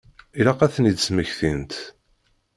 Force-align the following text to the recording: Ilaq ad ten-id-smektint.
Ilaq 0.39 0.59
ad 0.61 0.71
ten-id-smektint. 0.75 1.73